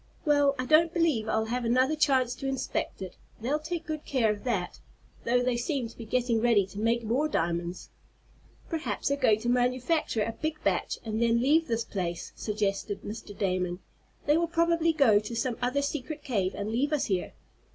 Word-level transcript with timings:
Well, 0.25 0.55
I 0.57 0.65
don't 0.65 0.91
believe 0.91 1.29
I'll 1.29 1.45
have 1.53 1.63
another 1.63 1.95
chance 1.95 2.33
to 2.33 2.47
inspect 2.47 3.03
it. 3.03 3.17
They'll 3.39 3.59
take 3.59 3.85
good 3.85 4.03
care 4.03 4.31
of 4.31 4.43
that, 4.45 4.79
though 5.25 5.43
they 5.43 5.57
seem 5.57 5.87
to 5.89 5.95
be 5.95 6.05
getting 6.05 6.41
ready 6.41 6.65
to 6.65 6.79
make 6.79 7.03
more 7.03 7.27
diamonds." 7.27 7.91
"Perhaps 8.67 9.09
they're 9.09 9.15
going 9.17 9.41
to 9.41 9.49
manufacture 9.49 10.23
a 10.23 10.31
big 10.31 10.57
batch, 10.63 10.97
and 11.05 11.21
then 11.21 11.39
leave 11.39 11.67
this 11.67 11.83
place," 11.85 12.31
suggested 12.35 13.03
Mr. 13.03 13.37
Damon. 13.37 13.77
"They 14.25 14.37
will 14.37 14.47
probably 14.47 14.91
go 14.91 15.19
to 15.19 15.35
some 15.35 15.55
other 15.61 15.83
secret 15.83 16.23
cave, 16.23 16.55
and 16.55 16.71
leave 16.71 16.93
us 16.93 17.05
here." 17.05 17.33